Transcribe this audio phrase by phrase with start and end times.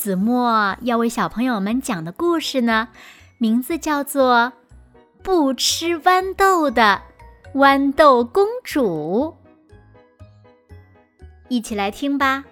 [0.00, 2.88] 子墨要为小朋友们讲的故事呢，
[3.36, 4.50] 名字叫做
[5.22, 7.02] 《不吃豌豆的
[7.52, 9.36] 豌豆公主》。
[11.48, 12.46] 一起来听吧。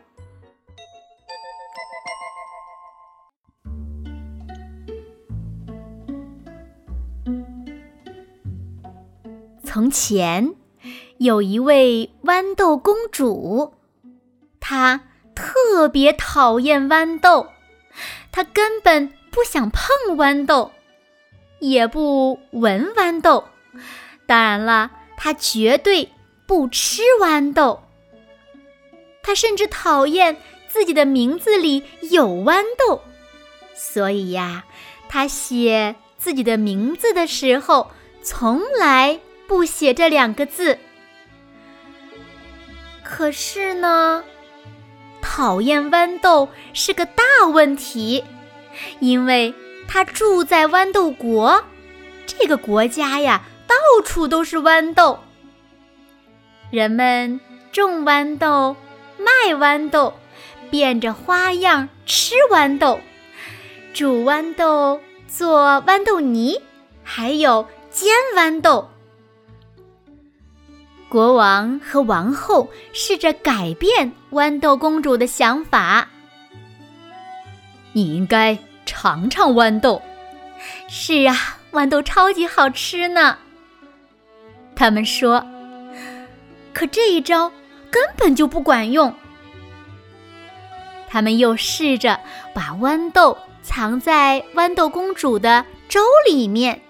[9.65, 10.55] 从前，
[11.17, 13.73] 有一位豌豆公主，
[14.61, 15.08] 她。
[15.69, 17.49] 特别讨厌豌豆，
[18.33, 20.73] 他根本不想碰豌豆，
[21.59, 23.45] 也不闻豌豆。
[24.27, 26.09] 当然了，他绝对
[26.47, 27.83] 不吃豌豆。
[29.23, 30.39] 他甚至讨厌
[30.69, 33.03] 自己的名字里有豌豆，
[33.75, 34.65] 所以呀，
[35.07, 37.91] 他写自己的名字的时候
[38.23, 40.79] 从来不写这两个字。
[43.05, 44.25] 可是呢？
[45.31, 48.25] 讨厌豌豆是个大问题，
[48.99, 49.55] 因为
[49.87, 51.63] 他住在豌豆国，
[52.27, 55.19] 这个国家呀，到处都是豌豆。
[56.71, 57.41] 人们
[57.71, 58.75] 种豌豆，
[59.19, 60.15] 卖豌豆，
[60.71, 62.99] 变着花样吃豌豆，
[63.93, 66.59] 煮豌豆做豌豆泥，
[67.05, 68.91] 还有煎豌豆。
[71.09, 76.07] 国王和王后试着改变豌豆公主的想法。
[77.93, 80.03] 你应该尝尝豌豆。
[80.89, 83.39] 是啊，豌豆超级好吃呢。
[84.77, 85.45] 他们说，
[86.73, 87.51] 可这一招
[87.91, 89.13] 根本就不管用。
[91.09, 92.21] 他们又试着
[92.55, 96.81] 把豌豆藏在豌豆公主的粥里面，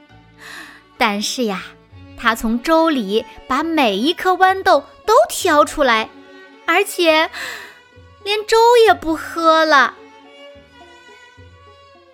[0.97, 1.63] 但是呀。
[2.21, 6.11] 他从粥里把每一颗豌豆都挑出来，
[6.67, 7.31] 而且
[8.25, 9.95] 连粥也不喝了。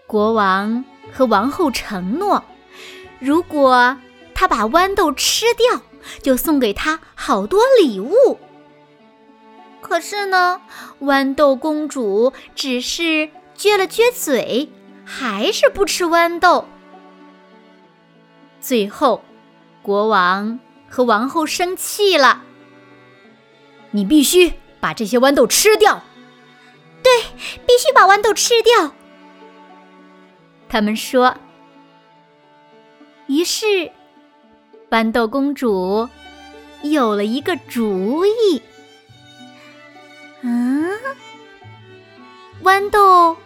[0.07, 2.45] 国王和王后承诺，
[3.19, 3.97] 如果
[4.35, 5.81] 他把豌豆吃掉，
[6.23, 8.39] 就送给他好多礼物。
[9.81, 10.61] 可是呢，
[11.01, 14.71] 豌豆公主只是撅了撅嘴，
[15.05, 16.67] 还是不吃豌豆。
[18.61, 19.25] 最后。
[19.85, 20.59] 国王
[20.89, 22.43] 和王后生气了。
[23.91, 26.03] 你必须把这些豌豆吃掉。
[27.03, 27.13] 对，
[27.67, 28.93] 必须把豌豆吃掉。
[30.71, 31.37] 他们说。
[33.27, 33.91] 于是，
[34.91, 36.09] 豌豆公主
[36.83, 38.63] 有了一个主意。
[40.41, 40.91] 嗯，
[42.63, 43.37] 豌豆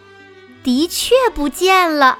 [0.63, 2.19] 的确不见了。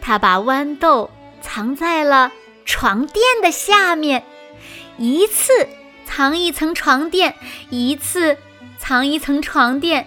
[0.00, 1.08] 她把豌豆
[1.40, 2.32] 藏在了。
[2.68, 4.22] 床垫的下面，
[4.98, 5.66] 一次
[6.04, 7.34] 藏一层床垫，
[7.70, 8.36] 一次
[8.78, 10.06] 藏一层床垫。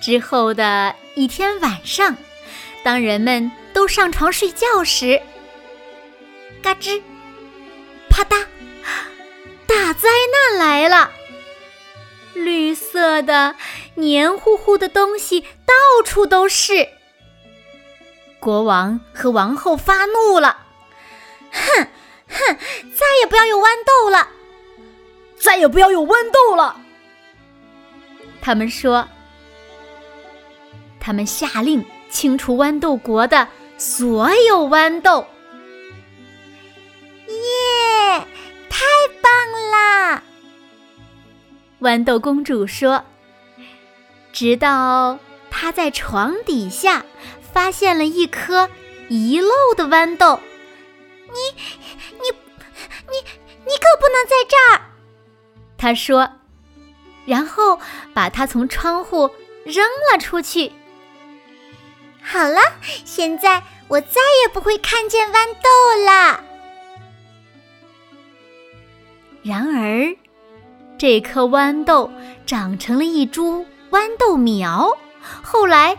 [0.00, 2.16] 之后的一天晚上，
[2.84, 5.20] 当人们都上床睡觉时，
[6.62, 7.02] 嘎吱，
[8.08, 8.46] 啪嗒，
[9.66, 11.10] 大灾难来了！
[12.34, 13.56] 绿色的、
[13.96, 15.74] 黏糊糊的东西到
[16.04, 16.88] 处都是。
[18.38, 20.66] 国王和王后发怒了。
[21.52, 21.86] 哼
[22.28, 22.56] 哼，
[22.94, 24.28] 再也不要有豌豆了！
[25.38, 26.76] 再也不要有豌豆了！
[28.40, 29.08] 他们说，
[30.98, 35.26] 他们下令清除豌豆国的所有豌豆。
[37.28, 38.26] 耶，
[38.68, 38.84] 太
[39.20, 40.22] 棒啦！
[41.80, 43.04] 豌豆公主说，
[44.32, 45.18] 直到
[45.50, 47.04] 她在床底下
[47.52, 48.68] 发现了一颗
[49.08, 50.40] 遗漏的豌豆。
[51.28, 51.62] 你，
[52.12, 52.30] 你，
[53.08, 53.16] 你，
[53.64, 54.80] 你可不能在这儿！
[55.76, 56.28] 他说，
[57.26, 57.78] 然后
[58.12, 59.30] 把它从窗户
[59.64, 60.72] 扔了出去。
[62.22, 62.60] 好了，
[63.04, 66.44] 现在我再也不会看见豌豆了。
[69.42, 70.16] 然而，
[70.98, 72.10] 这颗豌豆
[72.44, 74.98] 长成了一株豌豆苗，
[75.42, 75.96] 后来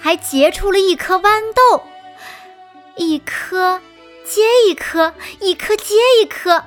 [0.00, 1.82] 还结出了一颗豌豆，
[2.96, 3.80] 一颗。
[4.30, 6.62] 接一颗，一颗接一颗。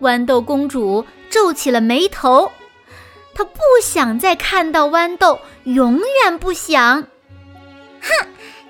[0.00, 2.52] 豌豆公主皱起了眉头，
[3.34, 7.02] 她不想再看到豌豆，永远不想。
[7.02, 8.08] 哼，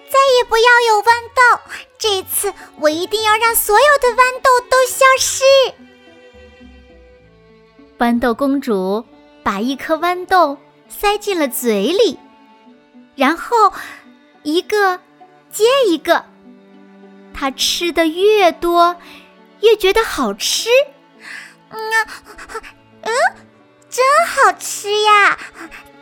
[0.09, 1.61] 再也不要有豌豆！
[1.99, 5.45] 这次我一定要让所有的豌豆都消失。
[7.99, 9.05] 豌豆公主
[9.43, 10.57] 把一颗豌豆
[10.89, 12.19] 塞进了嘴里，
[13.15, 13.55] 然后
[14.43, 14.99] 一个
[15.51, 16.25] 接一个，
[17.35, 18.97] 她吃的越多，
[19.61, 20.69] 越觉得好吃。
[21.71, 21.79] 嗯
[23.03, 23.13] 嗯，
[23.89, 25.39] 真好吃呀！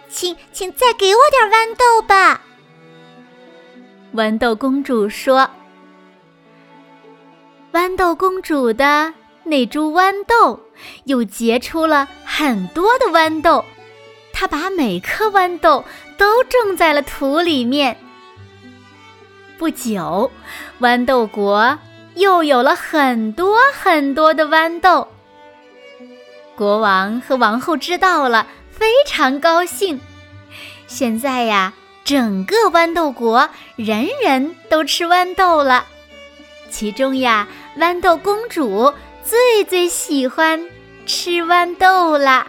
[0.09, 2.43] 请请再给我点豌豆吧。
[4.15, 5.49] 豌豆公主说
[7.73, 10.61] ：“豌豆公主的。”那株豌豆
[11.05, 13.65] 又结出了很多的豌豆，
[14.33, 15.83] 她把每颗豌豆
[16.19, 17.97] 都种在了土里面。
[19.61, 20.31] 不久，
[20.81, 21.79] 豌豆国
[22.15, 25.07] 又有了很多很多的豌豆。
[26.57, 30.01] 国王和王后知道了，非常高兴。
[30.87, 31.75] 现在呀，
[32.05, 35.85] 整个豌豆国人人都吃豌豆了，
[36.71, 37.47] 其中呀，
[37.77, 38.95] 豌豆公主。
[39.23, 40.71] 最最喜欢
[41.05, 42.47] 吃豌豆啦！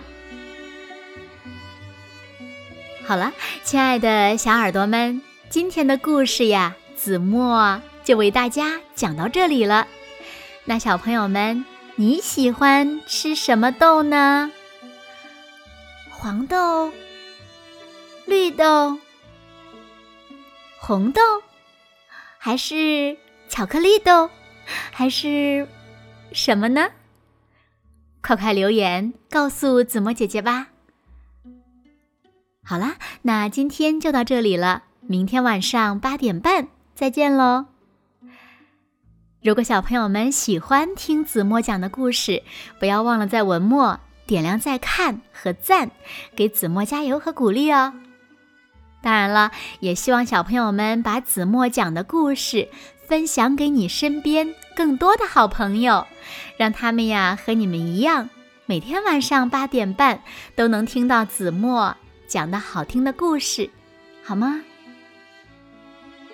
[3.06, 3.34] 好了，
[3.66, 9.88] 亲爱的小耳朵们，今天的故事呀，子墨就为大家讲到这里了。
[10.66, 11.66] 那小朋友们，
[11.96, 14.52] 你喜欢吃什么豆呢？
[16.12, 16.92] 黄豆、
[18.28, 19.00] 绿豆、
[20.80, 21.22] 红豆，
[22.38, 23.18] 还是
[23.50, 24.30] 巧克力豆，
[24.92, 25.68] 还是？
[26.32, 26.92] 什么呢？
[28.22, 30.68] 快快留言告诉子墨姐姐吧。
[32.64, 37.66] 好啦，那今天就到这里了，明天晚上八点半再见喽。
[39.42, 42.44] 如果小朋友们喜欢听子墨讲的故事，
[42.80, 45.92] 不要忘了在文末点亮再看和赞，
[46.36, 47.94] 给子墨加油和鼓励哦。
[49.02, 52.70] 当然了，也希望小朋友们把子墨讲的故事。
[53.08, 56.08] 分享给你身边更多的好朋友，
[56.56, 58.30] 让他们呀和你们一样，
[58.66, 60.24] 每天晚上八点半
[60.56, 61.94] 都能听到子墨
[62.26, 63.70] 讲的好听的故事，
[64.24, 64.62] 好吗？